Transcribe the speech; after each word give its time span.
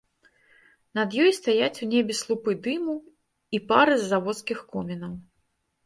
Над 0.99 1.17
ёй 1.25 1.31
стаяць 1.39 1.81
у 1.87 1.89
небе 1.93 2.17
слупы 2.21 2.51
дыму 2.71 2.99
і 3.55 3.63
пары 3.71 3.95
з 4.03 4.13
заводскіх 4.13 4.59
комінаў. 4.77 5.13